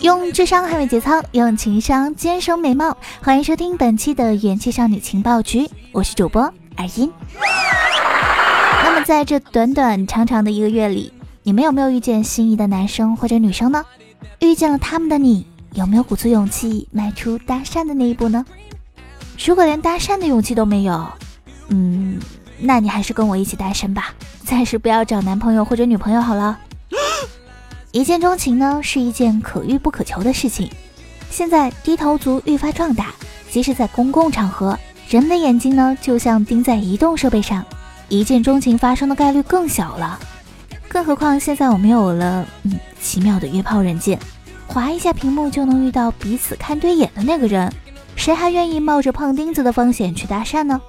[0.00, 2.96] 用智商捍卫节操，用情商坚守美貌。
[3.22, 6.42] 欢迎收听本期的元气少女情报局，我是主播
[6.76, 7.12] 尔音。
[8.82, 11.12] 那么在这短短长长的一个月里，
[11.42, 13.84] 你们有没有遇见心仪的男生或者女生呢？
[14.40, 18.44] 遇见了他们的你，有没有鼓足勇气迈出搭讪的那一步呢？
[19.44, 21.06] 如果连搭讪的勇气都没有，
[21.68, 22.18] 嗯，
[22.58, 26.58] 那你还是跟我一起单身吧，暂时不要找男朋友或者女朋友好了。
[27.92, 30.70] 一见钟情呢，是一件可遇不可求的事情。
[31.28, 33.12] 现在低头族愈发壮大，
[33.50, 37.64] 即使在公共场合，人的眼睛呢，就像盯在移动设备上，
[38.08, 40.20] 一见钟情发生的概率更小了。
[40.88, 44.20] 更何况现在我们有了嗯奇妙的约炮软件，
[44.68, 47.72] 划一下屏幕就能遇到彼此看对眼的那个人，
[48.14, 50.80] 谁还愿意冒着碰钉子的风险去搭讪呢？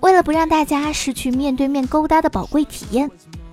[0.00, 3.10] 为了不让大家失去面对面勾搭的宝贵体验。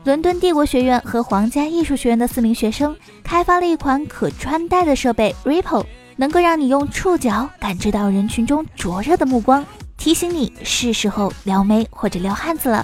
[0.10, 9.64] 伦敦帝国学院和皇家艺术学院的四名学生开发了一款可穿戴的设备 Ripple，能够让你用触角感知到人群中灼热的目光，
[10.00, 12.84] 提醒你是时候撩妹或者撩汉子了。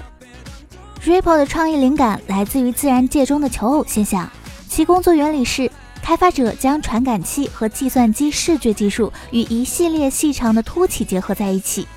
[1.04, 4.30] Ripple 的创意灵感来自于自然界中的求偶现象，
[4.70, 5.72] 其工作原理是：
[6.04, 11.88] 开发者将传感器和计算机视觉技术与一系列细长的凸起结合在一起。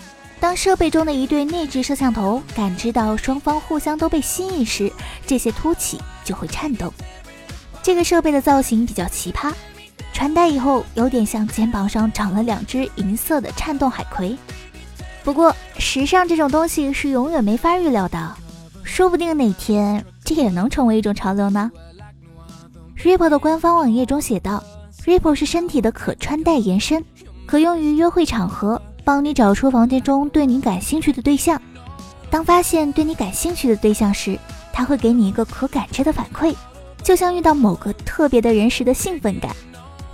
[0.41, 4.91] 当设备中的一对内置摄像头感知到双方互相都被吸引时，
[5.27, 6.92] 这些凸起就会颤动。
[7.83, 9.53] 这个设备的造型比较奇葩，
[10.12, 14.37] 穿戴以后有点像肩膀上长了两只银色的颤动海葵。
[15.25, 18.34] 不过，时尚这种东西是永远没法预料的，
[18.84, 21.71] 说不定哪天这也能成为一种潮流呢。
[22.97, 24.62] Ripple 的官方网页中写道
[25.04, 27.04] ：“Ripple 是身体的可穿戴延伸，
[27.47, 31.59] 可用于约会场合。”帮你找出房间中对你感兴趣的对象。
[32.29, 34.39] 当发现对你感兴趣的对象时，
[34.71, 36.55] 他会给你一个可感知的反馈，
[37.03, 39.57] 就像遇到某个特别的人时的兴奋感。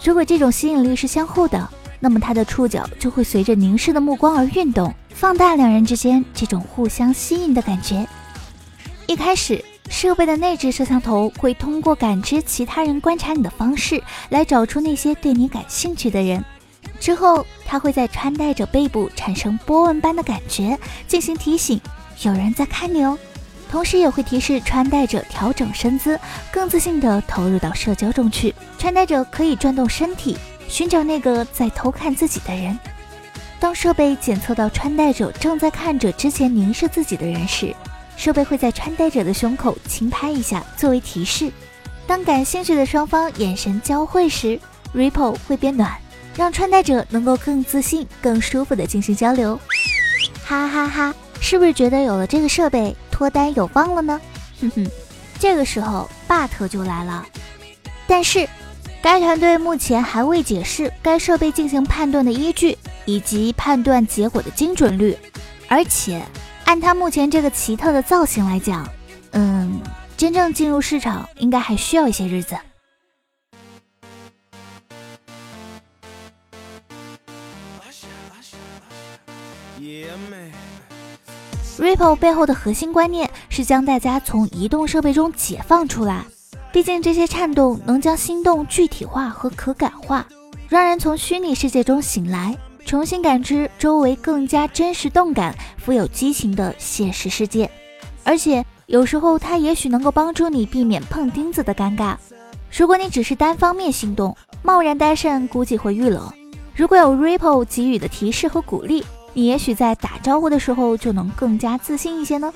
[0.04, 1.68] 如果这种吸引力是相互的，
[1.98, 8.06] 那么他的触角就会随着凝视的目光而运动，放大两人之间这种互相吸引的感觉。
[9.08, 16.44] 一开始，设备的内置摄像头会通过感知其他人观察你的方式来找出那些对你感兴趣的人。
[17.00, 21.80] 之后，它会在穿戴者背部产生波纹般的感觉，进行提醒，
[22.22, 23.18] 有人在看你哦。
[23.70, 26.18] 同时也会提示穿戴者调整身姿，
[26.52, 28.54] 更自信地投入到社交中去。
[28.78, 30.38] 穿戴者可以转动身体，
[30.68, 32.78] 寻找那个在偷看自己的人。
[33.58, 37.74] 当设备检测到穿戴者正在看着之前凝视自己的人时，
[38.16, 41.50] 设备会在穿戴者的胸口轻拍一下，作为提示。
[42.06, 44.60] 当感兴趣的双方眼神交汇时
[44.94, 46.03] ，Ripple 会变暖。
[46.36, 49.58] 让穿戴者能够更自信、更舒服地进行交流，
[50.44, 51.14] 哈哈哈！
[51.40, 54.20] 是不是觉得有了这个设备脱单有望了呢？
[54.60, 54.90] 哼哼，
[55.38, 57.26] 这个时候 but 就来了，
[58.06, 58.48] 但是
[59.02, 65.16] 该团队目前还未解释该设备进行判断的依据以及判断结果的精准率，
[65.68, 66.22] 而且
[66.64, 68.88] 按它目前这个奇特的造型来讲，
[69.32, 69.80] 嗯，
[70.16, 72.56] 真正进入市场应该还需要一些日子。
[81.76, 86.24] Ripple 背后的核心观念是将大家从移动设备中解放出来，
[86.72, 90.26] 毕竟这些颤动能将心动具体化和可感化，
[90.68, 92.56] 让人从虚拟世界中醒来，
[92.86, 97.70] 重新感知周围更加真实、动感、富有激情的现实世界。
[98.22, 102.16] 而且有时候它也许能够帮助你避免碰钉子的尴尬。
[102.74, 106.32] 如果你只是单方面心动，贸然搭讪估计会遇冷。
[106.74, 109.04] 如果有 Ripple 给予的提示和鼓励。
[109.34, 112.52] 你也许在打招呼的时候就能更加自信一些呢。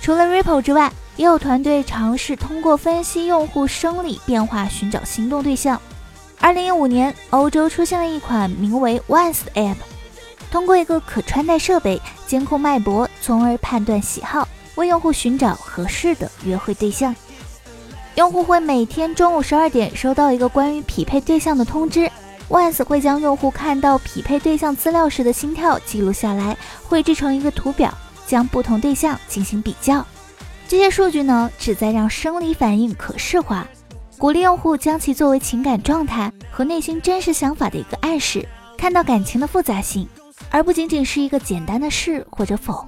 [0.00, 5.80] 除了 Ripple 之外，也有团队尝试通过分析用户生理变化寻找心动对象。
[6.40, 9.76] 二零一五年，欧洲出现了一款名为 Once 的 App，
[10.50, 17.14] 通过一个可穿戴设备监控脉搏，从而判断喜好，为用户寻找合适的约会对象。
[18.16, 22.10] 用户会每天中午十二点收到一个关于匹配对象的通知。
[22.48, 27.92] Once 会将用户看到匹配对象资料时的心跳记录下来，绘制成一个图表，
[28.26, 30.04] 将不同对象进行比较。
[30.68, 33.66] 这些数据呢，旨在让生理反应可视化，
[34.18, 38.46] 鼓励用户将其作为情感状态和内心真实想法的一个暗示，
[38.76, 40.06] 看到感情的复杂性，
[40.50, 42.86] 而不仅仅是一个简单的是或者否。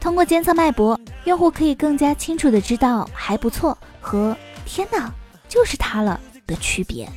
[0.00, 5.12] 通过监测脉搏，用户可以更加清楚的知道还不错和天哪
[5.48, 7.08] 就是他了的区别。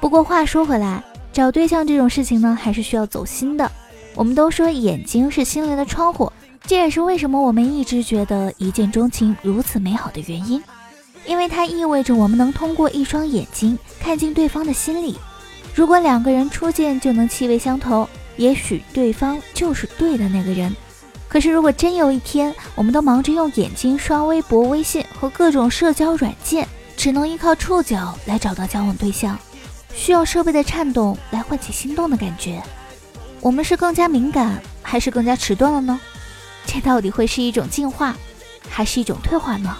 [0.00, 1.02] 不过话说回来，
[1.32, 3.70] 找对象这种事情呢，还是需要走心的。
[4.14, 6.32] 我们都说眼睛是心灵的窗户，
[6.66, 10.62] 这也是为什么我们一直觉得一见钟情如此美好的原因，
[11.26, 15.18] 因为它意味着我们能通过一双眼睛看进对方的心里。
[15.74, 20.74] 如果两个人初见就能气味相投，也许对方就是对的那个人。
[21.28, 26.66] 可是如果真有一天，我们都忙着用眼睛刷微博、微信和各种社交软件，
[26.96, 29.38] 只能依靠触角来找到交往对象，
[29.96, 32.62] 需要设备的颤动来唤起心动的感觉。
[33.40, 35.98] 我们是更加敏感，还是更加迟钝了呢？
[36.66, 38.14] 这到底会是一种进化，
[38.68, 39.76] 还是一种退化呢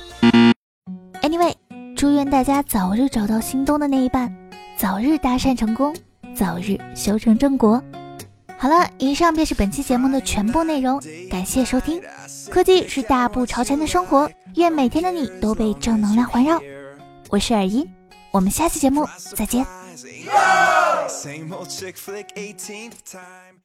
[1.20, 1.54] ？Anyway，
[1.94, 4.34] 祝愿大家早日找到心动的那一半，
[4.78, 5.94] 早日搭讪成功，
[6.34, 7.82] 早日修成正果。
[8.56, 10.98] 好了，以上便是本期节目的全部内容，
[11.30, 12.00] 感谢收听。
[12.50, 16.58] 科技是大步朝前的生活，愿每天的你都被正能量环绕。
[17.28, 17.86] 我是耳音，
[18.30, 19.66] 我们下期节目再见。
[19.96, 23.62] Same old chick flick, 18th time.